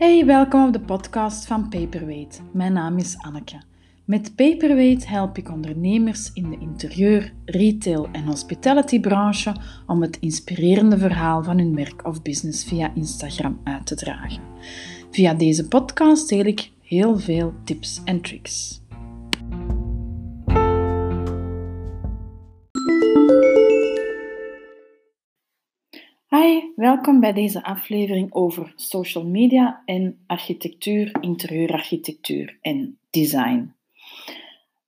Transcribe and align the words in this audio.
Hey, 0.00 0.26
welkom 0.26 0.66
op 0.66 0.72
de 0.72 0.80
podcast 0.80 1.46
van 1.46 1.68
Paperweight. 1.68 2.42
Mijn 2.52 2.72
naam 2.72 2.98
is 2.98 3.16
Anneke. 3.18 3.60
Met 4.04 4.36
Paperweight 4.36 5.06
help 5.06 5.38
ik 5.38 5.50
ondernemers 5.50 6.30
in 6.32 6.50
de 6.50 6.58
interieur, 6.60 7.32
retail 7.44 8.08
en 8.12 8.24
hospitality 8.24 9.00
branche 9.00 9.54
om 9.86 10.02
het 10.02 10.18
inspirerende 10.20 10.98
verhaal 10.98 11.42
van 11.42 11.58
hun 11.58 11.74
werk 11.74 12.06
of 12.06 12.22
business 12.22 12.64
via 12.64 12.92
Instagram 12.94 13.60
uit 13.64 13.86
te 13.86 13.94
dragen. 13.94 14.42
Via 15.10 15.34
deze 15.34 15.68
podcast 15.68 16.28
deel 16.28 16.44
ik 16.44 16.70
heel 16.82 17.18
veel 17.18 17.54
tips 17.64 18.00
en 18.04 18.20
tricks. 18.20 18.79
Hi, 26.40 26.60
welkom 26.76 27.20
bij 27.20 27.32
deze 27.32 27.64
aflevering 27.64 28.34
over 28.34 28.72
social 28.76 29.26
media 29.26 29.82
en 29.84 30.18
architectuur, 30.26 31.16
interieurarchitectuur 31.20 32.58
en 32.60 32.98
design. 33.10 33.74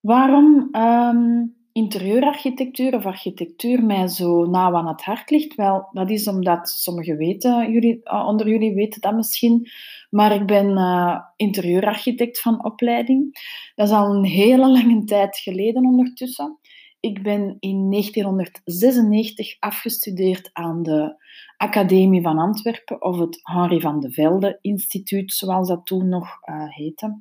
Waarom 0.00 0.68
um, 0.76 1.54
interieurarchitectuur 1.72 2.94
of 2.94 3.06
architectuur 3.06 3.84
mij 3.84 4.08
zo 4.08 4.44
nauw 4.44 4.74
aan 4.74 4.86
het 4.86 5.02
hart 5.02 5.30
ligt? 5.30 5.54
Wel, 5.54 5.88
dat 5.90 6.10
is 6.10 6.28
omdat 6.28 6.68
sommigen 6.68 7.16
weten, 7.16 7.72
jullie, 7.72 8.00
eh, 8.02 8.26
onder 8.26 8.48
jullie 8.48 8.74
weten 8.74 9.00
dat 9.00 9.14
misschien, 9.14 9.68
maar 10.10 10.34
ik 10.34 10.46
ben 10.46 10.70
uh, 10.70 11.20
interieurarchitect 11.36 12.40
van 12.40 12.64
opleiding. 12.64 13.38
Dat 13.74 13.88
is 13.88 13.94
al 13.94 14.14
een 14.14 14.24
hele 14.24 14.68
lange 14.68 15.04
tijd 15.04 15.38
geleden 15.38 15.84
ondertussen. 15.84 16.58
Ik 17.02 17.22
ben 17.22 17.56
in 17.60 17.90
1996 17.90 19.56
afgestudeerd 19.58 20.50
aan 20.52 20.82
de 20.82 21.14
Academie 21.56 22.22
van 22.22 22.38
Antwerpen, 22.38 23.02
of 23.02 23.18
het 23.18 23.40
Henri 23.42 23.80
van 23.80 24.00
de 24.00 24.12
Velde 24.12 24.58
Instituut, 24.60 25.32
zoals 25.32 25.68
dat 25.68 25.86
toen 25.86 26.08
nog 26.08 26.26
uh, 26.48 26.68
heette. 26.68 27.20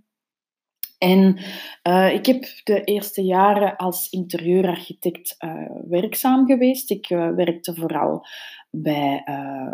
En 0.97 1.39
uh, 1.87 2.13
ik 2.13 2.25
heb 2.25 2.43
de 2.63 2.83
eerste 2.83 3.21
jaren 3.21 3.75
als 3.75 4.09
interieurarchitect 4.09 5.35
uh, 5.39 5.65
werkzaam 5.89 6.45
geweest. 6.45 6.89
Ik 6.89 7.07
werkte 7.35 7.75
vooral 7.75 8.25
bij 8.69 9.23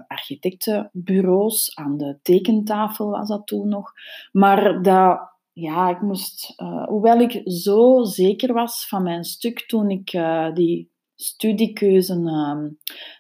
architectenbureaus, 0.08 1.76
aan 1.76 1.98
de 1.98 2.20
tekentafel 2.22 3.10
was 3.10 3.28
dat 3.28 3.48
toen 3.48 3.70
nog. 3.70 3.94
Maar 4.32 4.82
dat 4.82 5.37
ja, 5.60 5.90
ik 5.90 6.02
moest, 6.02 6.54
uh, 6.58 6.84
hoewel 6.84 7.20
ik 7.20 7.42
zo 7.46 8.04
zeker 8.04 8.54
was 8.54 8.88
van 8.88 9.04
mijn 9.04 9.24
stuk 9.24 9.68
toen 9.68 9.90
ik 9.90 10.14
uh, 10.14 10.54
die 10.54 10.92
studiekeuze 11.16 12.16
uh, 12.16 12.56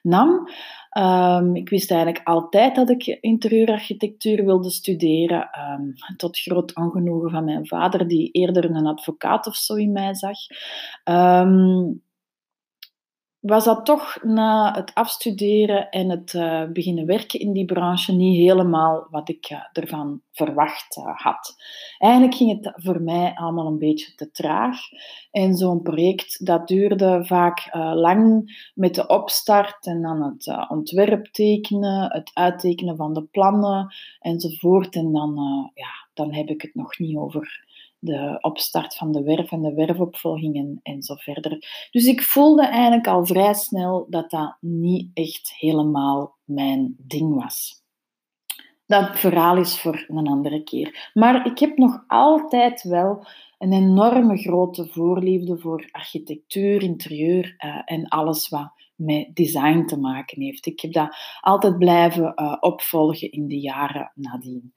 nam, 0.02 0.50
um, 0.98 1.56
ik 1.56 1.70
wist 1.70 1.92
eigenlijk 1.92 2.28
altijd 2.28 2.76
dat 2.76 2.90
ik 2.90 3.06
interieurarchitectuur 3.06 4.46
wilde 4.46 4.70
studeren, 4.70 5.50
um, 5.80 5.94
tot 6.18 6.40
groot 6.40 6.76
ongenoegen 6.76 7.30
van 7.30 7.44
mijn 7.44 7.68
vader, 7.68 8.08
die 8.08 8.32
eerder 8.32 8.66
een 8.66 8.88
advocaat 8.88 9.48
of 9.48 9.56
zo 9.56 9.74
in 9.74 9.92
mij 9.92 10.16
zag. 10.16 10.38
Was 13.40 13.66
dat 13.66 13.86
toch 13.86 14.24
na 14.24 14.74
het 14.74 14.92
afstuderen 14.94 15.90
en 15.90 16.10
het 16.10 16.34
uh, 16.34 16.64
beginnen 16.72 17.06
werken 17.06 17.40
in 17.40 17.52
die 17.52 17.66
branche 17.66 18.14
niet 18.14 18.38
helemaal 18.38 19.08
wat 19.10 19.30
ik 19.30 19.50
uh, 19.52 19.60
ervan 19.72 20.22
verwacht 20.32 20.98
uh, 20.98 21.16
had. 21.16 21.56
Eigenlijk 21.98 22.36
ging 22.36 22.64
het 22.64 22.74
voor 22.76 23.02
mij 23.02 23.34
allemaal 23.36 23.68
een 23.68 23.78
beetje 23.78 24.16
te 24.16 24.32
traag. 24.32 24.78
En 25.32 25.56
zo'n 25.56 25.82
project 25.82 26.46
dat 26.46 26.68
duurde 26.68 27.26
vaak 27.26 27.70
lang 27.74 28.52
met 28.74 28.96
de 28.96 29.08
opstart 29.08 29.86
en 29.86 30.02
dan 30.02 30.24
het 30.24 30.70
ontwerp 30.70 31.26
tekenen, 31.26 32.12
het 32.12 32.32
uittekenen 32.34 32.96
van 32.96 33.14
de 33.14 33.24
plannen 33.24 33.94
enzovoort. 34.20 34.96
En 34.96 35.12
dan, 35.12 35.36
ja, 35.74 36.08
dan 36.14 36.34
heb 36.34 36.48
ik 36.48 36.62
het 36.62 36.76
nog 36.76 37.00
niet 37.00 37.18
over 37.18 37.67
de 38.00 38.38
opstart 38.42 38.96
van 38.96 39.12
de 39.12 39.24
werf 39.24 39.52
en 39.52 39.62
de 39.62 39.74
werfopvolgingen 39.74 40.80
en 40.84 41.02
zo 41.02 41.16
verder. 41.16 41.88
Dus 41.92 42.06
ik 42.06 42.22
voelde 42.22 42.66
eigenlijk 42.66 43.08
al 43.08 43.26
vrij 43.26 43.54
snel 43.54 44.08
dat 44.10 44.30
dat 44.30 44.58
niet 44.60 45.10
echt 45.14 45.54
helemaal 45.58 46.36
mijn 46.44 46.96
ding 46.98 47.44
was. 47.44 47.86
Dat 48.86 49.20
verhaal 49.20 49.58
is 49.58 49.80
voor 49.80 50.06
een 50.08 50.28
andere 50.28 50.64
keer. 50.64 51.12
Maar 51.14 51.46
ik 51.46 51.60
heb 51.60 51.78
nog 51.78 52.04
altijd 52.08 52.84
wel 52.84 53.26
een 53.58 53.74
enorme 53.74 54.38
grote 54.38 54.88
voorliefde 54.88 55.58
voor 55.58 55.90
architectuur, 55.92 56.84
interieur 56.84 57.56
uh, 57.66 57.82
en 57.86 58.08
alles 58.08 58.50
wat 58.50 58.72
met 58.98 59.30
design 59.34 59.86
te 59.86 60.00
maken 60.00 60.42
heeft. 60.42 60.66
Ik 60.66 60.80
heb 60.80 60.94
dat 60.94 61.16
altijd 61.40 61.78
blijven 61.78 62.34
uh, 62.36 62.58
opvolgen 62.60 63.32
in 63.32 63.48
de 63.48 63.60
jaren 63.60 64.12
nadien. 64.16 64.74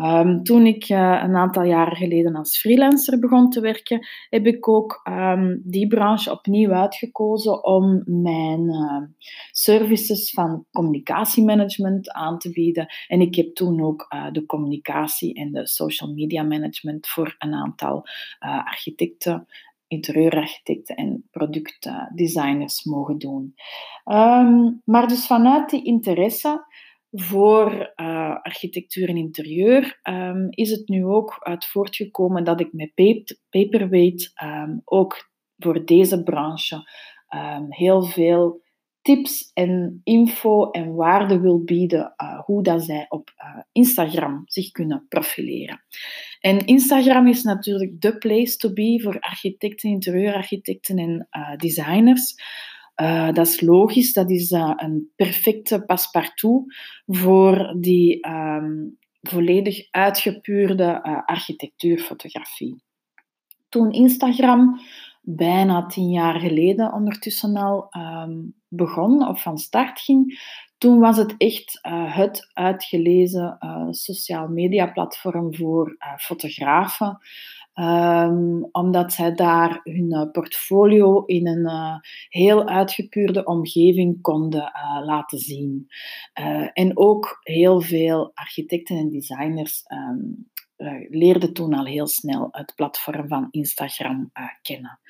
Um, 0.00 0.42
toen 0.42 0.66
ik 0.66 0.88
uh, 0.88 0.98
een 1.22 1.36
aantal 1.36 1.62
jaren 1.62 1.96
geleden 1.96 2.34
als 2.34 2.58
freelancer 2.58 3.18
begon 3.18 3.50
te 3.50 3.60
werken, 3.60 4.06
heb 4.30 4.46
ik 4.46 4.68
ook 4.68 5.00
um, 5.08 5.62
die 5.64 5.86
branche 5.86 6.30
opnieuw 6.30 6.72
uitgekozen 6.72 7.64
om 7.64 8.02
mijn 8.06 8.62
uh, 8.62 9.02
services 9.50 10.30
van 10.30 10.64
communicatiemanagement 10.72 12.10
aan 12.10 12.38
te 12.38 12.50
bieden. 12.50 12.86
En 13.08 13.20
ik 13.20 13.34
heb 13.34 13.54
toen 13.54 13.82
ook 13.82 14.14
de 14.32 14.46
communicatie 14.46 15.34
en 15.34 15.52
de 15.52 15.66
social 15.66 16.12
media 16.12 16.42
management 16.42 17.06
voor 17.06 17.34
een 17.38 17.54
aantal 17.54 18.04
architecten 18.38 19.46
interieurarchitecten 19.92 20.96
en 20.96 21.28
productdesigners 21.30 22.84
mogen 22.84 23.18
doen. 23.18 23.54
Um, 24.04 24.82
maar 24.84 25.08
dus 25.08 25.26
vanuit 25.26 25.70
die 25.70 25.84
interesse 25.84 26.66
voor 27.10 27.92
uh, 27.96 28.36
architectuur 28.42 29.08
en 29.08 29.16
interieur 29.16 30.00
um, 30.02 30.46
is 30.50 30.70
het 30.70 30.88
nu 30.88 31.04
ook 31.04 31.36
uit 31.40 31.66
voortgekomen 31.66 32.44
dat 32.44 32.60
ik 32.60 32.72
met 32.72 32.94
Paperweight 33.50 34.32
um, 34.42 34.82
ook 34.84 35.30
voor 35.56 35.84
deze 35.84 36.22
branche 36.22 36.90
heel 37.68 38.02
veel 38.02 38.62
tips 39.02 39.50
en 39.54 40.00
info 40.04 40.70
en 40.70 40.94
waarde 40.94 41.40
wil 41.40 41.64
bieden 41.64 42.14
uh, 42.16 42.40
hoe 42.40 42.62
dat 42.62 42.82
zij 42.82 43.06
op 43.08 43.32
uh, 43.36 43.62
Instagram 43.72 44.42
zich 44.46 44.70
kunnen 44.70 45.06
profileren. 45.08 45.84
En 46.40 46.66
Instagram 46.66 47.26
is 47.26 47.42
natuurlijk 47.42 48.00
de 48.00 48.18
place 48.18 48.56
to 48.56 48.72
be 48.72 49.00
voor 49.02 49.20
architecten, 49.20 49.90
interieurarchitecten 49.90 50.98
en 50.98 51.28
uh, 51.30 51.56
designers. 51.56 52.34
dat 53.32 53.46
is 53.46 53.60
logisch, 53.60 54.12
dat 54.12 54.30
is 54.30 54.50
een 54.50 55.10
perfecte 55.16 55.84
paspartout 55.84 56.74
voor 57.06 57.76
die 57.80 58.28
um, 58.28 58.98
volledig 59.20 59.90
uitgepuurde 59.90 61.02
architectuurfotografie. 61.24 62.82
Toen 63.68 63.90
Instagram 63.90 64.80
bijna 65.22 65.86
tien 65.86 66.10
jaar 66.10 66.40
geleden 66.40 66.92
ondertussen 66.92 67.56
al 67.56 67.86
um, 67.90 68.54
begon 68.68 69.28
of 69.28 69.42
van 69.42 69.58
start 69.58 70.00
ging, 70.00 70.40
toen 70.78 70.98
was 70.98 71.16
het 71.16 71.34
echt 71.38 71.78
uh, 71.86 72.16
het 72.16 72.50
uitgelezen 72.52 73.56
uh, 73.60 73.86
sociaal 73.90 74.48
media 74.48 74.86
platform 74.86 75.54
voor 75.54 75.88
uh, 75.88 76.16
fotografen. 76.16 77.18
Um, 77.74 78.68
omdat 78.72 79.12
zij 79.12 79.34
daar 79.34 79.80
hun 79.82 80.28
portfolio 80.32 81.24
in 81.24 81.46
een 81.46 82.00
heel 82.28 82.68
uitgepuurde 82.68 83.44
omgeving 83.44 84.20
konden 84.20 84.72
laten 85.04 85.38
zien. 85.38 85.86
en 86.72 86.98
ook 86.98 87.38
heel 87.40 87.80
veel 87.80 88.30
architecten 88.34 88.96
en 88.96 89.10
designers 89.10 89.84
um, 89.88 90.50
leerde 91.08 91.52
toen 91.52 91.74
al 91.74 91.84
heel 91.84 92.06
snel 92.06 92.48
het 92.50 92.72
platform 92.76 93.28
van 93.28 93.48
Instagram 93.50 94.30
uh, 94.34 94.44
kennen. 94.62 95.00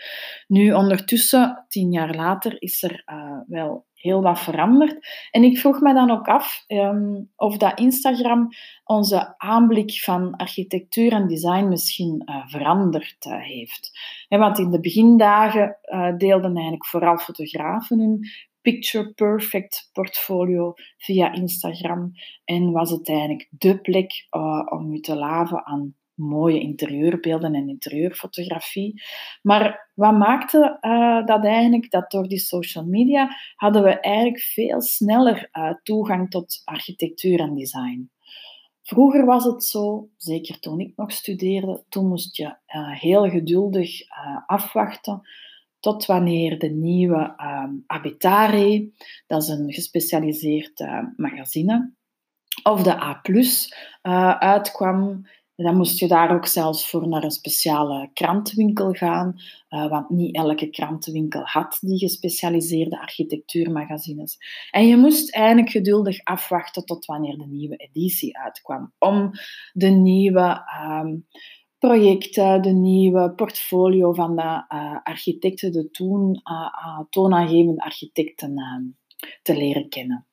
Nu, 0.47 0.73
ondertussen, 0.73 1.65
tien 1.69 1.93
jaar 1.93 2.15
later, 2.15 2.63
is 2.63 2.83
er 2.83 3.03
uh, 3.07 3.39
wel 3.47 3.87
heel 3.95 4.23
wat 4.23 4.41
veranderd. 4.41 5.07
En 5.31 5.43
ik 5.43 5.59
vroeg 5.59 5.81
me 5.81 5.95
dan 5.95 6.11
ook 6.11 6.27
af 6.27 6.65
um, 6.69 7.31
of 7.37 7.57
dat 7.57 7.79
Instagram 7.79 8.49
onze 8.85 9.35
aanblik 9.37 10.01
van 10.01 10.37
architectuur 10.37 11.13
en 11.13 11.29
design 11.29 11.69
misschien 11.69 12.23
veranderd 12.47 13.17
heeft. 13.25 13.91
want 14.29 14.59
in 14.59 14.71
de 14.71 14.81
begindagen 14.81 15.79
deelden 16.19 16.55
eigenlijk 16.55 16.87
vooral 16.87 17.19
fotografen 17.19 17.99
hun 17.99 18.21
picture 18.63 19.13
perfect 19.13 19.91
portfolio 19.93 20.75
via 20.97 21.33
Instagram. 21.33 22.13
En 22.45 22.73
was 22.73 22.91
het 22.91 23.09
eigenlijk 23.09 23.49
de 23.51 23.81
plek 23.81 24.27
uh, 24.31 24.67
om 24.71 24.93
je 24.93 25.01
te 25.01 25.17
laven 25.17 25.67
aan 25.67 25.95
mooie 26.15 26.61
interieurbeelden 26.61 27.55
en 27.55 27.69
interieurfotografie. 27.69 29.03
Maar 29.43 29.91
wat 29.95 30.19
maakte 30.19 30.79
uh, 30.81 31.27
dat 31.27 31.45
eigenlijk? 31.45 31.91
Dat 31.91 32.11
door 32.11 32.29
die 32.29 32.39
social 32.39 32.85
media 32.85 33.29
hadden 33.55 33.83
we 33.83 34.01
eigenlijk 34.01 34.43
veel 34.43 34.83
sneller 34.83 35.49
uh, 35.53 35.71
toegang 35.83 36.31
tot 36.31 36.63
architectuur 36.65 37.41
en 37.41 37.55
design. 37.55 38.11
Vroeger 38.83 39.25
was 39.25 39.45
het 39.45 39.65
zo, 39.65 40.09
zeker 40.17 40.59
toen 40.59 40.81
ik 40.81 40.93
nog 40.97 41.13
studeerde, 41.13 41.85
toen 41.89 42.09
moest 42.09 42.37
je 42.37 42.57
heel 42.99 43.31
geduldig 43.31 43.91
afwachten 44.47 45.23
tot 45.83 46.07
wanneer 46.07 46.59
de 46.59 46.71
nieuwe 46.71 47.35
um, 47.65 47.85
Abitare, 47.87 48.91
dat 49.27 49.43
is 49.43 49.49
een 49.49 49.73
gespecialiseerd 49.73 50.81
uh, 50.81 50.99
magazine, 51.17 51.93
of 52.63 52.83
de 52.83 53.01
A+, 53.01 53.23
uh, 53.29 54.39
uitkwam, 54.39 55.27
dan 55.55 55.77
moest 55.77 55.99
je 55.99 56.09
daar 56.09 56.35
ook 56.35 56.47
zelfs 56.47 56.91
voor 56.91 57.09
naar 57.09 57.25
een 57.25 57.31
speciale 57.31 58.11
krantenwinkel 58.13 58.93
gaan, 58.93 59.35
uh, 59.71 59.89
want 59.89 60.11
niet 60.11 60.37
elke 60.37 60.71
krantenwinkel 60.71 61.43
had 61.45 61.79
die 61.81 61.99
gespecialiseerde 61.99 63.01
architectuurmagazines. 63.01 64.37
En 64.71 64.87
je 64.87 64.97
moest 64.97 65.35
eigenlijk 65.35 65.71
geduldig 65.71 66.25
afwachten 66.25 66.85
tot 66.85 67.05
wanneer 67.05 67.37
de 67.37 67.47
nieuwe 67.47 67.77
editie 67.77 68.39
uitkwam, 68.39 68.93
om 68.99 69.31
de 69.73 69.89
nieuwe 69.89 70.61
um, 70.85 71.27
projecten, 71.89 72.63
de 72.63 72.71
nieuwe 72.73 73.33
portfolio 73.33 74.13
van 74.13 74.37
de 74.37 74.43
uh, 74.43 74.97
architecten, 75.03 75.73
de 75.73 75.91
toen 75.91 76.41
uh, 76.51 77.01
toonaangevende 77.11 77.83
architecten 77.83 78.57
ehm, 78.57 78.83
te 79.43 79.57
leren 79.57 79.89
kennen. 79.89 80.27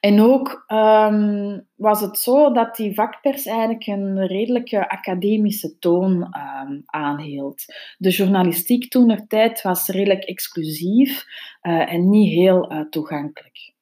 En 0.00 0.20
ook 0.20 0.64
um, 0.72 1.68
was 1.74 2.00
het 2.00 2.18
zo 2.18 2.52
dat 2.52 2.76
die 2.76 2.94
vakpers 2.94 3.46
eigenlijk 3.46 3.86
een 3.86 4.26
redelijke 4.26 4.88
academische 4.88 5.78
toon 5.78 6.12
um, 6.12 6.82
aanhield. 6.86 7.64
De 7.98 8.10
journalistiek 8.10 8.90
toen 8.90 9.10
er 9.10 9.26
tijd 9.26 9.62
was 9.62 9.88
redelijk 9.88 10.24
exclusief 10.24 11.24
en 11.60 12.08
niet 12.08 12.32
heel 12.32 12.86
toegankelijk. 12.90 13.74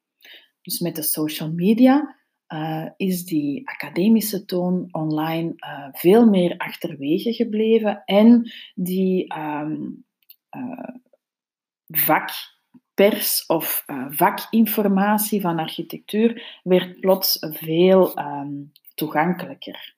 Dus 0.63 0.81
met 0.81 0.97
de 0.97 1.03
social 1.03 1.53
media 1.53 2.17
uh, 2.55 2.87
is 2.97 3.25
die 3.27 3.63
academische 3.69 4.45
toon 4.45 4.89
online 4.93 5.55
veel 5.93 6.27
meer 6.27 6.55
achterwege 6.57 7.33
gebleven 7.33 8.03
en 8.05 8.51
die 8.75 9.27
um, 9.39 10.05
vak 11.87 12.31
pers 12.95 13.47
of 13.47 13.85
uh, 13.87 14.07
vakinformatie 14.09 15.41
van 15.41 15.59
architectuur 15.59 16.61
werd 16.63 17.01
plots 17.01 17.39
veel 17.41 18.19
um, 18.19 18.73
toegankelijker. 18.95 19.95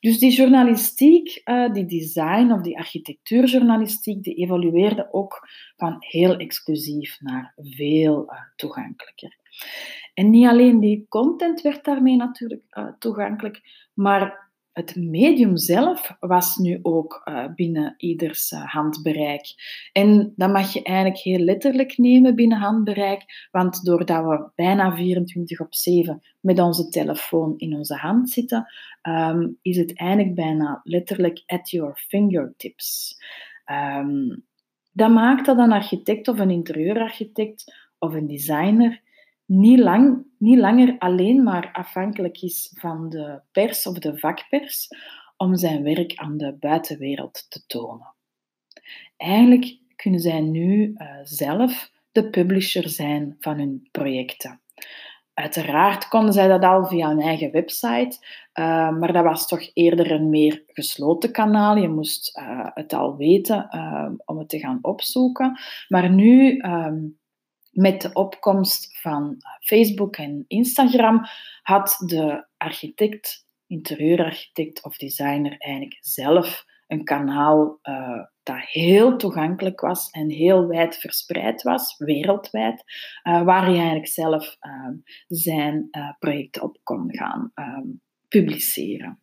Dus 0.00 0.18
die 0.18 0.30
journalistiek, 0.30 1.40
uh, 1.44 1.72
die 1.72 1.86
design 1.86 2.52
of 2.52 2.62
die 2.62 2.78
architectuurjournalistiek, 2.78 4.22
die 4.22 4.34
evolueerde 4.34 5.12
ook 5.12 5.48
van 5.76 5.96
heel 5.98 6.36
exclusief 6.36 7.20
naar 7.20 7.52
veel 7.56 8.32
uh, 8.32 8.40
toegankelijker. 8.56 9.36
En 10.14 10.30
niet 10.30 10.46
alleen 10.46 10.80
die 10.80 11.06
content 11.08 11.60
werd 11.60 11.84
daarmee 11.84 12.16
natuurlijk 12.16 12.62
toegankelijk, 12.98 13.60
maar 13.94 14.47
het 14.78 14.96
medium 14.96 15.56
zelf 15.56 16.16
was 16.20 16.56
nu 16.56 16.78
ook 16.82 17.22
uh, 17.24 17.44
binnen 17.54 17.94
ieders 17.96 18.52
uh, 18.52 18.64
handbereik. 18.64 19.54
En 19.92 20.32
dat 20.36 20.52
mag 20.52 20.72
je 20.72 20.82
eigenlijk 20.82 21.18
heel 21.18 21.38
letterlijk 21.38 21.96
nemen 21.96 22.34
binnen 22.34 22.58
handbereik, 22.58 23.48
want 23.50 23.84
doordat 23.84 24.24
we 24.24 24.50
bijna 24.54 24.96
24 24.96 25.60
op 25.60 25.74
7 25.74 26.22
met 26.40 26.58
onze 26.58 26.88
telefoon 26.88 27.54
in 27.56 27.74
onze 27.74 27.94
hand 27.94 28.30
zitten, 28.30 28.66
um, 29.02 29.58
is 29.62 29.76
het 29.76 29.96
eigenlijk 29.96 30.34
bijna 30.34 30.80
letterlijk 30.84 31.42
at 31.46 31.70
your 31.70 31.96
fingertips. 32.08 33.16
Um, 33.66 34.46
dat 34.92 35.10
maakt 35.10 35.46
dat 35.46 35.58
een 35.58 35.72
architect 35.72 36.28
of 36.28 36.38
een 36.38 36.50
interieurarchitect 36.50 37.74
of 37.98 38.14
een 38.14 38.26
designer 38.26 39.02
niet, 39.48 39.78
lang, 39.78 40.26
niet 40.38 40.58
langer 40.58 40.96
alleen 40.98 41.42
maar 41.42 41.70
afhankelijk 41.72 42.42
is 42.42 42.72
van 42.74 43.08
de 43.08 43.40
pers 43.52 43.86
of 43.86 43.98
de 43.98 44.18
vakpers 44.18 44.88
om 45.36 45.56
zijn 45.56 45.82
werk 45.82 46.14
aan 46.14 46.36
de 46.36 46.56
buitenwereld 46.60 47.46
te 47.50 47.66
tonen. 47.66 48.14
Eigenlijk 49.16 49.78
kunnen 49.96 50.20
zij 50.20 50.40
nu 50.40 50.94
uh, 50.96 51.08
zelf 51.22 51.90
de 52.12 52.30
publisher 52.30 52.88
zijn 52.88 53.36
van 53.38 53.58
hun 53.58 53.88
projecten. 53.90 54.60
Uiteraard 55.34 56.08
konden 56.08 56.32
zij 56.32 56.48
dat 56.48 56.62
al 56.62 56.86
via 56.86 57.08
hun 57.08 57.20
eigen 57.20 57.50
website, 57.50 58.16
uh, 58.54 58.98
maar 58.98 59.12
dat 59.12 59.24
was 59.24 59.46
toch 59.46 59.70
eerder 59.74 60.10
een 60.10 60.30
meer 60.30 60.62
gesloten 60.66 61.32
kanaal. 61.32 61.76
Je 61.76 61.88
moest 61.88 62.38
uh, 62.38 62.68
het 62.74 62.92
al 62.92 63.16
weten 63.16 63.68
om 64.24 64.38
het 64.38 64.48
te 64.48 64.58
gaan 64.58 64.78
opzoeken. 64.82 65.58
Maar 65.88 66.10
nu 66.10 66.56
ehm, 66.56 66.96
met 67.78 68.00
de 68.00 68.12
opkomst 68.12 68.98
van 69.00 69.36
eh, 69.38 69.50
Facebook 69.60 70.16
en 70.16 70.44
Instagram 70.46 71.26
had 71.62 72.02
de 72.06 72.46
architect, 72.56 73.46
interieurarchitect 73.66 74.84
of 74.84 74.96
designer 74.96 75.56
eigenlijk 75.58 75.98
zelf 76.00 76.64
een 76.86 77.04
kanaal 77.04 77.78
uh, 77.82 78.22
dat 78.42 78.56
heel 78.58 79.16
toegankelijk 79.16 79.80
was 79.80 80.10
en 80.10 80.30
heel 80.30 80.66
wijd 80.66 80.96
verspreid 80.96 81.62
was, 81.62 81.98
wereldwijd, 81.98 82.84
uh, 83.24 83.42
waar 83.42 83.64
hij 83.64 83.74
eigenlijk 83.74 84.06
zelf 84.06 84.56
uh, 84.60 84.88
zijn 85.26 85.90
projecten 86.18 86.62
op 86.62 86.78
kon 86.82 87.14
gaan 87.14 87.52
publiceren. 88.28 89.20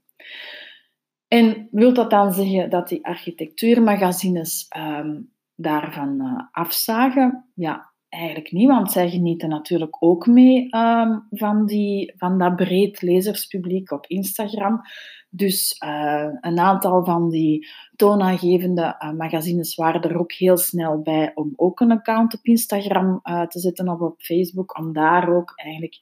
En 1.28 1.68
wil 1.72 1.94
dat 1.94 2.10
dan 2.10 2.34
zeggen 2.34 2.69
dat 2.69 2.88
die 2.88 3.06
architectuurmagazines 3.06 4.68
um, 4.78 5.31
daarvan 5.56 6.48
afzagen? 6.51 7.50
Ja, 7.54 7.94
Eigenlijk 8.16 8.52
niet, 8.52 8.68
want 8.68 8.92
zij 8.92 9.10
genieten 9.10 9.50
natuurlijk 9.50 9.96
ook 10.00 10.28
mee 10.28 10.76
um, 10.76 11.28
van, 11.30 11.66
die, 11.66 12.14
van 12.18 12.38
dat 12.38 12.56
breed 12.56 13.02
lezerspubliek 13.02 13.92
op 13.92 14.08
Instagram. 14.08 14.82
Dus 15.30 15.82
uh, 15.86 16.28
een 16.42 16.60
aantal 16.60 17.06
van 17.06 17.30
die 17.30 17.68
toonaangevende 17.96 18.82
uh, 18.82 19.12
magazines 19.12 19.76
waren 19.76 20.02
er 20.02 20.20
ook 20.20 20.32
heel 20.32 20.58
snel 20.58 21.02
bij 21.02 21.32
om 21.34 21.54
ook 21.56 21.80
een 21.80 21.92
account 21.92 22.34
op 22.34 22.40
Instagram 22.44 23.20
uh, 23.24 23.42
te 23.42 23.60
zetten 23.60 23.90
of 23.90 24.00
op 24.00 24.22
Facebook, 24.22 24.78
om 24.78 24.94
daar 24.94 25.36
ook 25.36 25.54
eigenlijk 25.56 25.98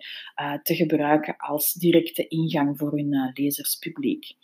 te 0.64 0.76
gebruiken 0.76 1.38
als 1.38 1.74
directe 1.74 2.28
ingang 2.28 2.78
voor 2.78 2.92
hun 2.92 3.32
lezerspubliek. 3.34 4.36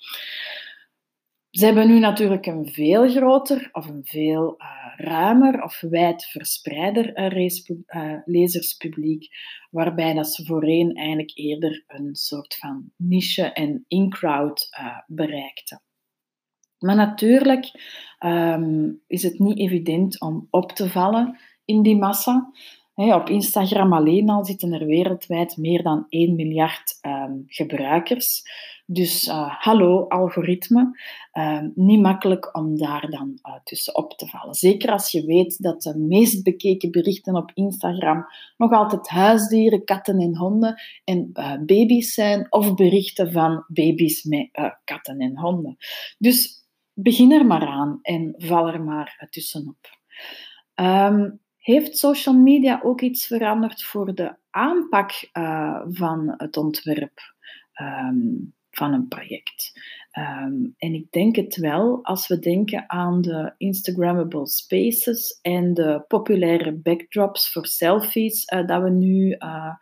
Ze 1.49 1.65
hebben 1.65 1.87
nu 1.87 1.99
natuurlijk 1.99 2.45
een 2.45 2.67
veel 2.67 3.09
groter 3.09 3.69
of 3.71 3.87
een 3.87 4.05
veel 4.05 4.55
uh, 4.57 5.05
ruimer 5.05 5.63
of 5.63 5.79
wijd 5.79 6.25
verspreider 6.25 7.17
uh, 7.17 8.13
lezerspubliek, 8.25 9.27
waarbij 9.71 10.13
dat 10.13 10.33
ze 10.33 10.45
voorheen 10.45 10.95
eigenlijk 10.95 11.31
eerder 11.37 11.83
een 11.87 12.15
soort 12.15 12.55
van 12.55 12.91
niche 12.95 13.43
en 13.43 13.85
in-crowd 13.87 14.67
uh, 14.79 14.97
bereikten. 15.07 15.81
Maar 16.79 16.95
natuurlijk 16.95 17.71
um, 18.25 19.01
is 19.07 19.23
het 19.23 19.39
niet 19.39 19.59
evident 19.59 20.21
om 20.21 20.47
op 20.49 20.71
te 20.71 20.89
vallen 20.89 21.39
in 21.65 21.81
die 21.81 21.97
massa. 21.97 22.51
Op 22.93 23.29
Instagram 23.29 23.93
alleen 23.93 24.29
al 24.29 24.45
zitten 24.45 24.73
er 24.73 24.85
wereldwijd 24.85 25.57
meer 25.57 25.83
dan 25.83 26.05
1 26.09 26.35
miljard 26.35 26.97
um, 27.01 27.43
gebruikers. 27.47 28.41
Dus 28.91 29.27
uh, 29.27 29.55
hallo 29.59 30.07
algoritme, 30.07 30.99
uh, 31.33 31.61
niet 31.75 32.01
makkelijk 32.01 32.57
om 32.57 32.77
daar 32.77 33.09
dan 33.09 33.39
uh, 33.43 33.55
tussen 33.63 33.95
op 33.95 34.17
te 34.17 34.27
vallen. 34.27 34.53
Zeker 34.53 34.91
als 34.91 35.11
je 35.11 35.25
weet 35.25 35.61
dat 35.61 35.81
de 35.81 35.97
meest 35.97 36.43
bekeken 36.43 36.91
berichten 36.91 37.35
op 37.35 37.51
Instagram 37.53 38.25
nog 38.57 38.71
altijd 38.71 39.07
huisdieren, 39.07 39.83
katten 39.83 40.19
en 40.19 40.37
honden 40.37 40.81
en 41.03 41.29
uh, 41.33 41.53
baby's 41.65 42.13
zijn 42.13 42.47
of 42.49 42.73
berichten 42.73 43.31
van 43.31 43.63
baby's 43.67 44.23
met 44.23 44.49
katten 44.83 45.19
en 45.19 45.37
honden. 45.37 45.77
Dus 46.17 46.67
begin 46.93 47.31
er 47.31 47.45
maar 47.45 47.67
aan 47.67 47.99
en 48.01 48.33
val 48.37 48.67
er 48.67 48.83
maar 48.83 49.27
tussenop. 49.29 49.97
Um, 50.75 51.39
heeft 51.57 51.97
social 51.97 52.35
media 52.35 52.81
ook 52.83 53.01
iets 53.01 53.27
veranderd 53.27 53.83
voor 53.83 54.15
de 54.15 54.35
aanpak 54.49 55.29
van 55.89 56.33
het 56.37 56.57
ontwerp? 56.57 57.19
Um, 57.81 58.57
van 58.79 58.93
een 58.93 59.07
project. 59.07 59.71
Ehm, 60.11 60.53
en 60.77 60.93
ik 60.93 61.11
denk 61.11 61.35
het 61.35 61.55
wel 61.55 61.99
als 62.03 62.27
we 62.27 62.39
denken 62.39 62.89
aan 62.89 63.21
de 63.21 63.53
Instagrammable 63.57 64.47
spaces 64.47 65.39
en 65.41 65.73
de 65.73 66.03
populaire 66.07 66.73
backdrops 66.73 67.51
voor 67.51 67.65
selfies, 67.65 68.51
uh, 68.53 68.67
dat 68.67 68.83
we 68.83 68.89
nu 68.89 69.35
uh, 69.39 69.73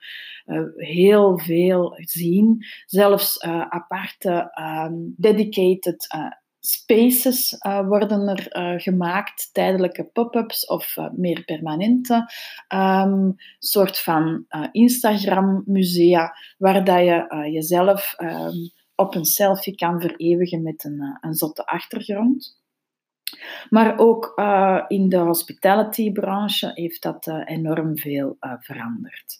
uh, 0.45 0.61
heel 0.75 1.39
veel 1.39 1.93
zien. 1.95 2.65
Zelfs 2.85 3.41
aparte 3.69 4.51
um, 4.89 5.13
dedicated 5.17 6.07
spaces 6.59 7.57
worden 7.87 8.27
er 8.27 8.81
gemaakt, 8.81 9.49
tijdelijke 9.51 10.03
pop-ups 10.03 10.65
of 10.65 10.95
meer 11.15 11.43
permanente, 11.43 12.31
um, 12.75 13.35
soort 13.59 13.99
van 13.99 14.45
Instagram-musea, 14.71 16.33
waar 16.57 16.83
dat 16.83 16.99
je 16.99 17.49
jezelf 17.51 18.13
um, 18.17 18.71
op 18.97 19.15
een 19.15 19.25
selfie 19.25 19.75
kan 19.75 20.01
vereeuwigen 20.01 20.63
met 20.63 20.83
een, 20.83 21.01
eh, 21.01 21.17
een 21.21 21.33
zotte 21.33 21.65
achtergrond. 21.65 22.61
Maar 23.69 23.97
ook 23.97 24.31
uh, 24.35 24.83
in 24.87 25.09
de 25.09 25.17
hospitality-branche 25.17 26.71
heeft 26.73 27.01
dat 27.01 27.27
uh, 27.27 27.41
enorm 27.45 27.97
veel 27.97 28.37
veranderd. 28.39 29.37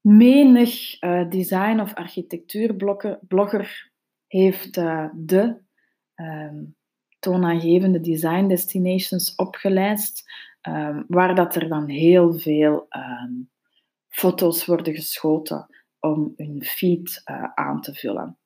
Menig 0.00 0.98
design- 1.28 1.80
of 1.80 1.94
architectuurblogger 1.94 3.90
heeft 4.26 4.74
de 5.14 5.60
um, 6.14 6.76
toonaangevende 7.18 8.00
design 8.00 8.46
destinations 8.46 9.34
opgelijst, 9.34 10.30
um, 10.62 11.04
waar 11.08 11.34
dat 11.34 11.54
er 11.54 11.68
dan 11.68 11.88
heel 11.88 12.38
veel 12.38 12.86
um, 12.90 13.50
foto's 14.08 14.66
worden 14.66 14.94
geschoten 14.94 15.66
om 16.00 16.32
hun 16.36 16.64
feed 16.64 17.20
aan 17.54 17.80
te 17.80 17.94
vullen. 17.94 18.38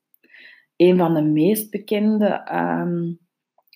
Een 0.80 0.96
van 0.96 1.14
de 1.14 1.22
meest 1.22 1.70
bekende 1.70 2.26
ehm, 2.26 3.12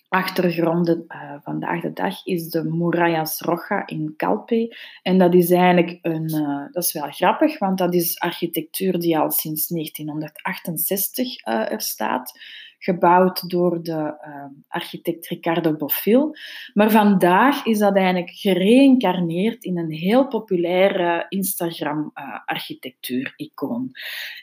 achtergronden 0.07 1.05
uh, 1.07 1.33
vandaag 1.43 1.81
de 1.81 1.93
dag 1.93 2.25
is 2.25 2.49
de 2.49 2.63
Murallas 2.63 3.41
Roja 3.41 3.87
in 3.87 4.13
Calpe. 4.17 4.75
En 5.01 5.17
dat 5.17 5.33
is 5.33 5.51
eigenlijk 5.51 5.99
een, 6.01 6.29
uh, 6.29 6.65
dat 6.71 6.83
is 6.83 6.93
wel 6.93 7.11
grappig, 7.11 7.59
want 7.59 7.77
dat 7.77 7.93
is 7.93 8.19
architectuur 8.19 8.99
die 8.99 9.17
al 9.17 9.31
sinds 9.31 9.67
1968 9.67 11.25
uh, 11.25 11.53
eh, 11.53 11.71
er 11.71 11.81
staat 11.81 12.39
gebouwd 12.85 13.49
door 13.49 13.83
de 13.83 14.17
uh, 14.27 14.45
architect 14.67 15.27
Ricardo 15.27 15.75
Bofill. 15.75 16.29
Maar 16.73 16.91
vandaag 16.91 17.65
is 17.65 17.79
dat 17.79 17.95
eigenlijk 17.95 18.29
gereïncarneerd 18.29 19.63
in 19.63 19.77
een 19.77 19.91
heel 19.91 20.27
populaire 20.27 21.25
Instagram-architectuur-icoon. 21.29 23.91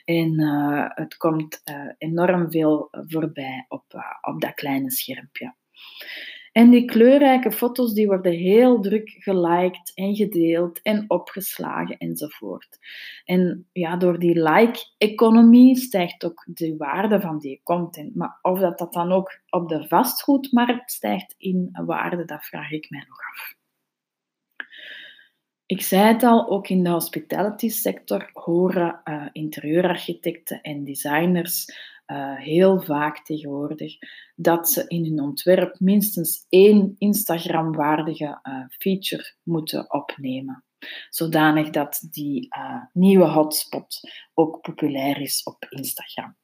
en 0.05 0.39
uh, 0.39 0.85
het 0.87 1.17
komt 1.17 1.61
uh, 1.71 1.91
enorm 1.97 2.51
veel 2.51 2.87
voorbij 2.91 3.65
op, 3.67 3.83
op 4.21 4.41
dat 4.41 4.53
kleine 4.53 4.91
schermpje. 4.91 5.53
En 6.53 6.69
die 6.69 6.85
kleurrijke 6.85 7.51
foto's 7.51 7.93
die 7.93 8.07
worden 8.07 8.31
heel 8.31 8.81
druk 8.81 9.09
geliked 9.09 9.91
en 9.93 10.15
gedeeld 10.15 10.81
en 10.81 11.05
opgeslagen 11.07 11.97
enzovoort. 11.97 12.79
En 13.25 13.67
ja, 13.71 13.97
door 13.97 14.19
die 14.19 14.41
like-economie 14.41 15.75
stijgt 15.75 16.25
ook 16.25 16.43
de 16.45 16.75
waarde 16.77 17.21
van 17.21 17.39
die 17.39 17.61
content. 17.63 18.15
Maar 18.15 18.39
of 18.41 18.59
dat, 18.59 18.77
dat 18.77 18.93
dan 18.93 19.11
ook 19.11 19.41
op 19.49 19.69
de 19.69 19.87
vastgoedmarkt 19.87 20.91
stijgt 20.91 21.35
in 21.37 21.69
waarde, 21.85 22.25
dat 22.25 22.45
vraag 22.45 22.71
ik 22.71 22.89
mij 22.89 23.05
nog 23.07 23.19
af. 23.31 23.55
Ik 25.65 25.81
zei 25.81 26.13
het 26.13 26.23
al, 26.23 26.49
ook 26.49 26.67
in 26.67 26.83
de 26.83 26.89
hospitality 26.89 27.69
sector 27.69 28.29
horen 28.33 29.01
uh, 29.03 29.25
interieurarchitecten 29.31 30.61
en 30.61 30.83
designers 30.83 31.65
uh, 32.07 32.37
heel 32.37 32.81
vaak 32.81 33.25
tegenwoordig 33.25 33.93
dat 34.35 34.69
ze 34.69 34.87
in 34.87 35.05
hun 35.05 35.21
ontwerp 35.21 35.79
minstens 35.79 36.45
één 36.49 36.95
Instagram-waardige 36.97 38.39
uh, 38.43 38.65
feature 38.67 39.35
moeten 39.43 39.93
opnemen. 39.93 40.63
Zodanig 41.09 41.69
dat 41.69 42.07
die 42.11 42.47
uh, 42.57 42.83
nieuwe 42.93 43.27
hotspot 43.27 43.99
ook 44.33 44.61
populair 44.61 45.21
is 45.21 45.43
op 45.43 45.65
Instagram. 45.69 46.37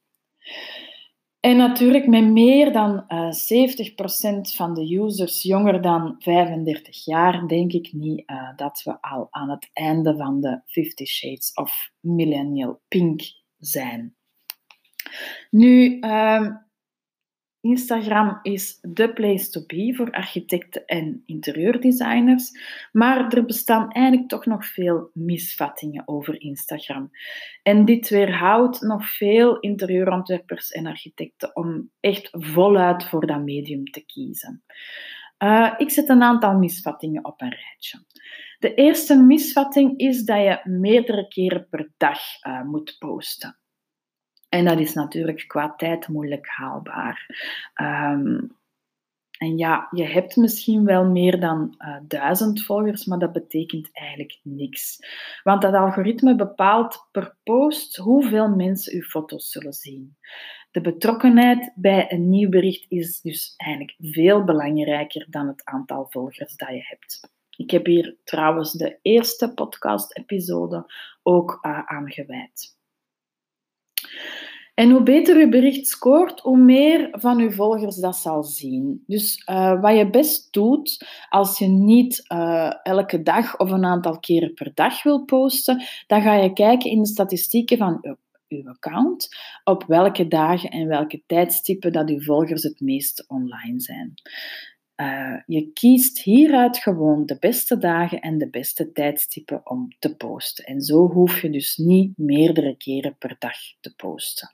En 1.40 1.58
natuurlijk, 1.58 2.08
met 2.08 2.24
meer 2.24 2.72
dan 2.72 3.06
uh, 3.08 3.30
70% 3.30 4.56
van 4.56 4.74
de 4.74 4.98
users 4.98 5.42
jonger 5.42 5.82
dan 5.82 6.16
35 6.18 7.06
jaar, 7.06 7.48
denk 7.48 7.72
ik 7.72 7.94
niet 7.94 8.24
dat 8.56 8.82
we 8.84 9.02
al 9.02 9.28
aan 9.30 9.50
het 9.50 9.70
einde 9.74 10.16
van 10.16 10.42
de 10.42 10.62
50 10.66 11.08
Shades 11.08 11.54
of 11.54 11.92
Millennial 12.00 12.82
Pink 12.88 13.22
zijn. 13.58 14.19
Nu, 15.50 16.00
uh, 16.00 16.48
Instagram 17.62 18.40
is 18.42 18.80
de 18.82 19.14
place 19.14 19.50
to 19.50 19.64
be 19.66 19.94
voor 19.96 20.12
architecten 20.12 20.86
en 20.86 21.24
interieurdesigners, 21.26 22.52
maar 22.92 23.34
er 23.34 23.46
bestaan 23.46 23.92
eigenlijk 23.92 24.30
toch 24.30 24.46
nog 24.46 24.66
veel 24.66 25.10
misvattingen 25.14 26.08
over 26.08 26.42
Instagram. 26.42 27.10
En 27.64 27.86
dit 27.86 28.10
weerhoudt 28.10 28.82
nog 28.82 29.10
veel 29.10 29.60
interieurontwerpers 29.60 30.72
en 30.72 30.86
architecten 30.86 31.56
om 31.56 31.92
echt 32.00 32.30
voluit 32.32 33.04
voor 33.04 33.28
dat 33.28 33.44
medium 33.44 33.86
te 33.86 34.06
kiezen. 34.06 34.64
Uh, 35.44 35.74
ik 35.78 35.90
zet 35.90 36.10
een 36.10 36.24
aantal 36.24 36.58
misvattingen 36.58 37.26
op 37.26 37.42
een 37.42 37.56
rijtje. 37.56 38.04
De 38.60 38.74
eerste 38.74 39.16
misvatting 39.16 39.98
is 39.98 40.24
dat 40.24 40.38
je 40.38 40.60
meerdere 40.64 41.28
keren 41.28 41.68
per 41.70 41.92
dag 41.98 42.20
uh, 42.48 42.62
moet 42.62 42.96
posten. 43.00 43.60
En 44.50 44.66
dat 44.66 44.80
is 44.80 44.94
natuurlijk 44.94 45.44
qua 45.48 45.74
tijd 45.76 46.08
moeilijk 46.08 46.48
haalbaar. 46.48 47.26
Um, 47.82 48.58
en 49.40 49.58
ja, 49.58 49.88
je 49.92 50.04
hebt 50.04 50.36
misschien 50.36 50.86
wel 50.86 51.06
meer 51.06 51.40
dan 51.40 51.76
uh, 51.78 51.98
duizend 52.02 52.64
volgers, 52.64 53.06
maar 53.06 53.20
dat 53.20 53.32
betekent 53.32 53.90
eigenlijk 53.92 54.40
niks. 54.44 54.98
Want 55.44 55.62
dat 55.62 55.74
algoritme 55.74 56.36
bepaalt 56.36 57.08
per 57.12 57.36
post 57.44 57.96
hoeveel 57.96 58.50
mensen 58.50 58.94
uw 58.94 59.02
foto's 59.02 59.50
zullen 59.50 59.74
zien. 59.74 60.18
De 60.72 60.82
betrokkenheid 60.82 61.72
bij 61.76 62.12
een 62.12 62.30
nieuw 62.30 62.50
bericht 62.50 62.86
is 62.92 63.22
dus 63.22 63.54
eigenlijk 63.58 63.96
veel 64.00 64.44
belangrijker 64.44 65.26
dan 65.30 65.48
het 65.48 65.66
aantal 65.66 66.08
volgers 66.10 66.56
dat 66.56 66.70
je 66.70 66.84
hebt. 66.84 67.30
Ik 67.58 67.72
heb 67.72 67.86
hier 67.86 68.18
trouwens 68.24 68.72
de 68.72 69.00
eerste 69.02 69.54
podcast-episode 69.54 70.94
ook 71.24 71.60
uh, 71.62 71.80
aan 71.86 72.12
gewijd. 72.12 72.79
En 74.80 74.90
hoe 74.90 75.04
beter 75.04 75.36
uw 75.36 75.50
bericht 75.50 75.88
scoort, 75.88 76.40
hoe 76.40 76.58
meer 76.58 77.08
van 77.12 77.40
uw 77.40 77.52
volgers 77.52 77.96
dat 77.96 78.16
zal 78.16 78.44
zien. 78.44 79.04
Dus 79.08 79.44
uh, 79.50 79.82
wat 79.82 79.98
je 79.98 80.10
best 80.10 80.54
doet, 80.54 81.08
als 81.30 81.60
je 81.60 81.68
niet 81.68 82.26
uh, 82.32 82.72
elke 82.84 83.22
dag 83.22 83.58
of 83.58 83.72
een 83.72 83.86
aantal 83.86 84.20
keren 84.20 84.54
per 84.54 84.72
dag 84.74 85.04
wil 85.04 85.26
posten, 85.26 85.84
dan 86.08 86.22
ga 86.22 86.34
je 86.34 86.54
kijken 86.54 86.90
in 86.90 87.02
de 87.02 87.08
statistieken 87.08 87.78
van 87.78 88.18
uw 88.48 88.70
account, 88.70 89.28
op 89.64 89.84
welke 89.88 90.28
dagen 90.28 90.70
en 90.70 90.88
welke 90.88 91.24
tijdstippen 91.26 91.92
dat 91.92 92.10
uw 92.10 92.22
volgers 92.22 92.64
het 92.64 92.80
meest 92.80 93.26
online 93.28 93.80
zijn. 93.80 94.14
Uh, 95.02 95.40
je 95.46 95.72
kiest 95.74 96.22
hieruit 96.22 96.78
gewoon 96.78 97.26
de 97.26 97.38
beste 97.40 97.78
dagen 97.78 98.20
en 98.20 98.38
de 98.38 98.50
beste 98.50 98.92
tijdstippen 98.92 99.70
om 99.70 99.88
te 100.00 100.16
posten. 100.16 100.66
En 100.66 100.82
zo 100.82 101.08
hoef 101.08 101.42
je 101.42 101.50
dus 101.50 101.78
niet 101.78 102.18
meerdere 102.18 102.78
keren 102.78 103.16
per 103.18 103.36
dag 103.40 103.58
te 103.80 103.96
posten. 103.96 104.54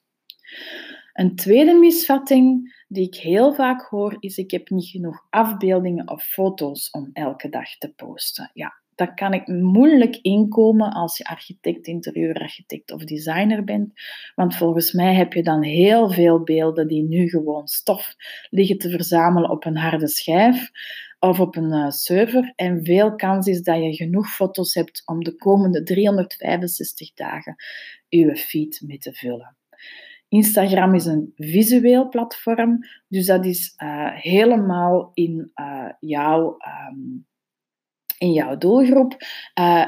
Een 1.13 1.35
tweede 1.35 1.73
misvatting 1.73 2.75
die 2.87 3.07
ik 3.07 3.15
heel 3.15 3.53
vaak 3.53 3.81
hoor 3.81 4.15
is: 4.19 4.37
ik 4.37 4.51
heb 4.51 4.69
niet 4.69 4.87
genoeg 4.87 5.25
afbeeldingen 5.29 6.09
of 6.09 6.23
foto's 6.23 6.89
om 6.89 7.09
elke 7.13 7.49
dag 7.49 7.77
te 7.77 7.93
posten. 7.93 8.51
Ja, 8.53 8.73
dat 8.95 9.13
kan 9.13 9.33
ik 9.33 9.47
moeilijk 9.47 10.15
inkomen 10.15 10.91
als 10.91 11.17
je 11.17 11.25
architect, 11.25 11.87
interieurarchitect 11.87 12.91
of 12.91 13.03
designer 13.03 13.63
bent. 13.63 13.93
Want 14.35 14.55
volgens 14.55 14.91
mij 14.91 15.15
heb 15.15 15.33
je 15.33 15.43
dan 15.43 15.63
heel 15.63 16.11
veel 16.11 16.43
beelden 16.43 16.87
die 16.87 17.03
nu 17.03 17.29
gewoon 17.29 17.67
stof 17.67 18.15
liggen 18.49 18.77
te 18.77 18.89
verzamelen 18.89 19.49
op 19.49 19.65
een 19.65 19.77
harde 19.77 20.07
schijf 20.07 20.71
of 21.19 21.39
op 21.39 21.55
een 21.55 21.73
uh, 21.73 21.89
server. 21.89 22.53
En 22.55 22.83
veel 22.83 23.15
kans 23.15 23.47
is 23.47 23.61
dat 23.61 23.83
je 23.83 23.95
genoeg 23.95 24.29
foto's 24.29 24.73
hebt 24.73 25.01
om 25.05 25.23
de 25.23 25.35
komende 25.35 25.83
365 25.83 27.13
dagen 27.13 27.55
je 28.07 28.35
feed 28.35 28.81
mee 28.85 28.97
te 28.97 29.13
vullen. 29.13 29.55
Instagram 30.27 30.93
is 30.93 31.05
een 31.05 31.33
visueel 31.35 32.09
platform, 32.09 32.79
dus 33.07 33.25
dat 33.25 33.45
is 33.45 33.73
uh, 33.83 34.11
helemaal 34.13 35.11
in, 35.13 35.51
uh, 35.55 35.89
jouw, 35.99 36.57
um, 36.89 37.27
in 38.17 38.31
jouw 38.31 38.57
doelgroep 38.57 39.17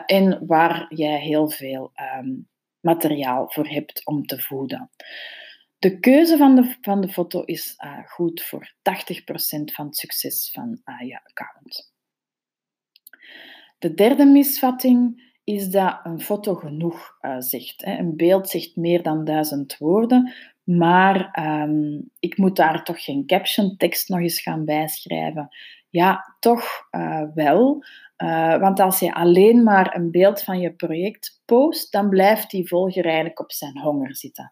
en 0.06 0.46
waar 0.48 0.86
jij 0.90 1.20
heel 1.20 1.50
veel 1.50 1.92
um, 2.18 2.48
materiaal 2.80 3.52
voor 3.52 3.68
hebt 3.68 4.06
om 4.06 4.26
te 4.26 4.42
voeden. 4.42 4.90
De 5.80 6.00
keuze 6.00 6.38
van 6.38 6.56
de, 6.56 6.76
van 6.82 7.02
de 7.02 7.10
foto 7.10 7.42
is 7.42 7.76
goed 8.06 8.42
voor 8.42 8.74
80% 8.78 8.80
van 9.74 9.86
het 9.86 9.98
succes 9.98 10.52
van 10.52 10.82
je 11.06 11.20
account. 11.24 11.92
De 13.80 13.94
derde 13.94 14.26
misvatting 14.26 15.26
is 15.44 15.70
dat 15.70 16.00
een 16.04 16.22
foto 16.22 16.56
genoeg 16.56 17.18
zegt. 17.40 17.86
Hè. 17.86 17.98
Een 17.98 18.16
beeld 18.16 18.50
zegt 18.50 18.76
meer 18.76 19.04
dan 19.04 19.24
duizend 19.24 19.78
woorden, 19.78 20.34
maar 20.64 21.40
um, 21.64 22.10
ik 22.20 22.38
moet 22.38 22.56
daar 22.56 22.84
toch 22.84 23.04
geen 23.04 23.26
caption 23.26 23.78
tekst 23.78 24.10
nog 24.10 24.20
eens 24.20 24.42
gaan 24.42 24.66
bijschrijven. 24.66 25.50
Ja, 25.90 26.36
toch 26.40 26.88
wel. 27.34 27.84
Uh, 28.18 28.60
want 28.60 28.80
als 28.80 29.00
je 29.00 29.14
alleen 29.14 29.64
maar 29.64 29.96
een 29.96 30.12
beeld 30.12 30.42
van 30.44 30.60
je 30.60 30.74
project 30.74 31.42
post, 31.46 31.92
dan 31.92 32.10
blijft 32.10 32.50
die 32.50 32.68
volger 32.68 33.06
eigenlijk 33.06 33.40
op 33.40 33.52
zijn 33.52 33.80
honger 33.80 34.16
zitten. 34.16 34.52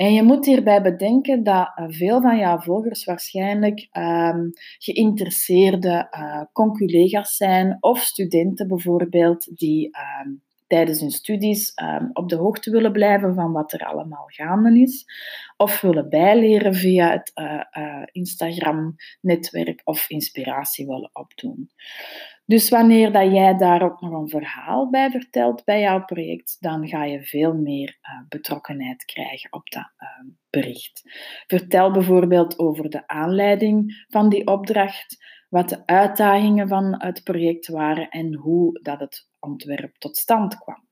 En 0.00 0.12
je 0.12 0.22
moet 0.22 0.46
hierbij 0.46 0.82
bedenken 0.82 1.42
dat 1.42 1.72
eh, 1.74 1.84
veel 1.88 2.20
van 2.20 2.38
jouw 2.38 2.58
volgers 2.58 3.04
waarschijnlijk 3.04 3.88
um, 3.92 4.50
geïnteresseerde 4.78 6.08
uh, 6.10 6.42
conculega's 6.52 7.36
zijn 7.36 7.76
of 7.80 7.98
studenten 7.98 8.68
bijvoorbeeld 8.68 9.58
die 9.58 9.90
um, 10.24 10.42
tijdens 10.70 11.00
hun 11.00 11.10
studies 11.10 11.72
um, 11.82 12.10
op 12.12 12.28
de 12.28 12.36
hoogte 12.36 12.70
willen 12.70 12.92
blijven 12.92 13.34
van 13.34 13.52
wat 13.52 13.72
er 13.72 13.86
allemaal 13.86 14.24
gaande 14.26 14.80
is, 14.80 15.04
of 15.56 15.80
willen 15.80 16.08
bijleren 16.08 16.74
via 16.74 17.10
het 17.10 17.32
uh, 17.34 17.62
uh, 17.78 18.02
Instagram-netwerk 18.12 19.80
of 19.84 20.08
inspiratie 20.08 20.86
willen 20.86 21.10
opdoen. 21.12 21.70
Dus 22.44 22.68
wanneer 22.68 23.12
dat 23.12 23.32
jij 23.32 23.56
daar 23.56 23.82
ook 23.82 24.00
nog 24.00 24.12
een 24.12 24.28
verhaal 24.28 24.90
bij 24.90 25.10
vertelt 25.10 25.64
bij 25.64 25.80
jouw 25.80 26.04
project, 26.04 26.56
dan 26.60 26.88
ga 26.88 27.04
je 27.04 27.22
veel 27.22 27.54
meer 27.54 27.98
uh, 28.02 28.28
betrokkenheid 28.28 29.04
krijgen 29.04 29.52
op 29.52 29.70
dat 29.70 29.92
uh, 29.98 30.32
bericht. 30.50 31.02
Vertel 31.46 31.90
bijvoorbeeld 31.90 32.58
over 32.58 32.90
de 32.90 33.06
aanleiding 33.06 34.04
van 34.08 34.28
die 34.28 34.46
opdracht, 34.46 35.24
wat 35.48 35.68
de 35.68 35.86
uitdagingen 35.86 36.68
van 36.68 36.94
het 37.02 37.22
project 37.24 37.68
waren 37.68 38.08
en 38.08 38.34
hoe 38.34 38.80
dat 38.82 39.00
het 39.00 39.29
ontwerp 39.40 39.96
tot 39.98 40.16
stand 40.16 40.58
kwam. 40.58 40.88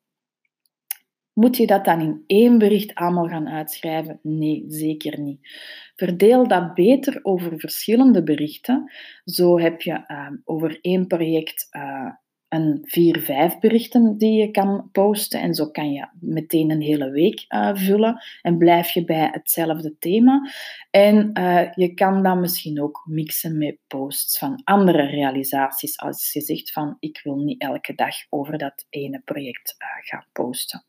Moet 1.32 1.56
je 1.56 1.66
dat 1.66 1.84
dan 1.84 2.00
in 2.00 2.24
één 2.26 2.58
bericht 2.58 2.94
allemaal 2.94 3.28
gaan 3.28 3.48
uitschrijven? 3.48 4.20
Nee, 4.22 4.64
zeker 4.68 5.20
niet. 5.20 5.48
Verdeel 5.96 6.48
dat 6.48 6.74
beter 6.74 7.18
over 7.22 7.58
verschillende 7.58 8.22
berichten. 8.22 8.92
Zo 9.24 9.58
heb 9.58 9.80
je 9.80 10.04
uh, 10.08 10.30
over 10.44 10.78
één 10.80 11.06
project 11.06 11.68
uh, 11.70 12.10
een 12.48 12.78
vier, 12.82 13.20
vijf 13.20 13.58
berichten 13.58 14.18
die 14.18 14.40
je 14.40 14.50
kan 14.50 14.88
posten. 14.92 15.40
En 15.40 15.54
zo 15.54 15.70
kan 15.70 15.92
je 15.92 16.08
meteen 16.20 16.70
een 16.70 16.80
hele 16.80 17.10
week 17.10 17.44
uh, 17.48 17.70
vullen 17.74 18.22
en 18.42 18.58
blijf 18.58 18.90
je 18.90 19.04
bij 19.04 19.28
hetzelfde 19.32 19.96
thema. 19.98 20.50
En 20.90 21.30
uh, 21.38 21.72
je 21.74 21.94
kan 21.94 22.22
dan 22.22 22.40
misschien 22.40 22.82
ook 22.82 23.02
mixen 23.06 23.58
met 23.58 23.78
posts 23.86 24.38
van 24.38 24.60
andere 24.64 25.06
realisaties. 25.06 25.98
Als 25.98 26.32
je 26.32 26.40
zegt 26.40 26.72
van 26.72 26.96
ik 27.00 27.20
wil 27.22 27.36
niet 27.36 27.60
elke 27.60 27.94
dag 27.94 28.14
over 28.28 28.58
dat 28.58 28.86
ene 28.90 29.22
project 29.24 29.74
uh, 29.78 29.88
gaan 30.08 30.26
posten. 30.32 30.84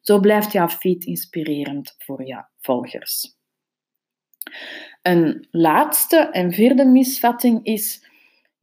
Zo 0.00 0.20
blijft 0.20 0.52
jouw 0.52 0.68
feed 0.68 1.04
inspirerend 1.04 1.94
voor 1.98 2.26
je 2.26 2.44
volgers. 2.60 3.36
Een 5.02 5.46
laatste 5.50 6.16
en 6.16 6.52
vierde 6.52 6.84
misvatting 6.84 7.64
is 7.64 8.12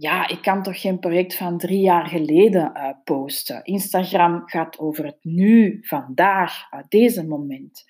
ja, 0.02 0.28
ik 0.28 0.42
kan 0.42 0.64
toch 0.64 0.82
geen 0.82 1.00
project 1.00 1.36
van 1.36 1.58
drie 1.58 1.80
jaar 1.80 2.08
geleden 2.08 2.72
uh, 2.76 2.90
posten. 3.04 3.64
Instagram 3.64 4.44
gaat 4.46 4.80
over 4.80 5.06
het 5.06 5.18
nu, 5.22 5.80
vandaag, 5.82 6.72
uh, 6.74 6.80
deze 6.88 7.28
moment. 7.28 7.84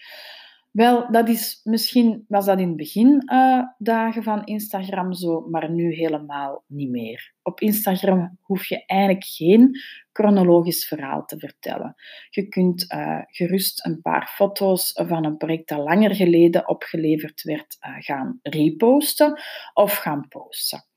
Wel, 0.72 1.12
dat 1.12 1.30
is, 1.30 1.62
misschien 1.64 2.26
was 2.28 2.46
dat 2.46 2.60
in 2.60 2.68
het 2.68 2.78
begindagen 2.78 4.18
uh, 4.18 4.24
van 4.24 4.44
Instagram 4.44 5.14
zo, 5.14 5.48
maar 5.50 5.72
nu 5.72 5.94
helemaal 5.94 6.64
niet 6.68 6.90
meer. 6.90 7.34
Op 7.42 7.60
Instagram 7.60 8.38
hoef 8.42 8.66
je 8.66 8.86
eigenlijk 8.86 9.26
geen 9.26 9.80
chronologisch 10.14 10.88
verhaal 10.88 11.26
te 11.26 11.40
vertellen. 11.40 11.96
Je 12.30 12.48
kunt 12.48 12.86
gerust 13.28 13.86
een 13.86 14.02
paar 14.02 14.28
foto's 14.28 14.92
van 14.94 15.26
een 15.26 15.38
project 15.38 15.68
dat 15.68 15.80
langer 15.80 16.16
geleden 16.16 16.68
opgeleverd 16.68 17.44
werd 17.44 17.78
uh, 17.88 17.96
gaan 18.00 18.40
reposten 18.42 19.42
of 19.74 19.94
gaan 19.94 20.28
posten. 20.28 20.90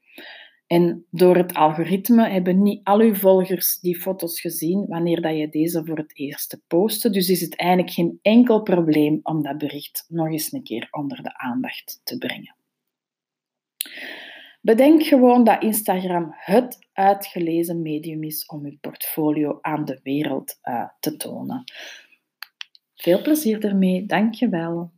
En 0.74 1.06
door 1.10 1.36
het 1.36 1.54
algoritme 1.54 2.28
hebben 2.28 2.62
niet 2.62 2.80
al 2.84 3.00
uw 3.00 3.14
volgers 3.14 3.80
die 3.80 4.00
foto's 4.00 4.40
gezien 4.40 4.86
wanneer 4.86 5.22
dat 5.22 5.36
je 5.36 5.48
deze 5.48 5.84
voor 5.84 5.96
het 5.96 6.18
eerst 6.18 6.58
postte. 6.66 7.10
Dus 7.10 7.28
is 7.28 7.40
het 7.40 7.56
eigenlijk 7.56 7.92
geen 7.92 8.18
enkel 8.22 8.62
probleem 8.62 9.20
om 9.22 9.42
dat 9.42 9.58
bericht 9.58 10.04
nog 10.08 10.26
eens 10.30 10.52
een 10.52 10.62
keer 10.62 10.88
onder 10.90 11.22
de 11.22 11.38
aandacht 11.38 12.00
te 12.04 12.18
brengen. 12.18 12.56
Bedenk 14.60 15.02
gewoon 15.02 15.44
dat 15.44 15.62
Instagram 15.62 16.34
het 16.36 16.88
uitgelezen 16.92 17.82
medium 17.82 18.22
is 18.22 18.46
om 18.46 18.64
uw 18.64 18.78
portfolio 18.80 19.58
aan 19.60 19.84
de 19.84 20.00
wereld 20.02 20.58
uh, 20.62 20.88
te 21.00 21.16
tonen. 21.16 21.64
Veel 22.94 23.22
plezier 23.22 23.64
ermee, 23.64 24.06
dankjewel. 24.06 24.93